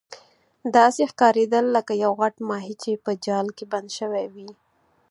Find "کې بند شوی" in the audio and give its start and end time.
3.57-4.25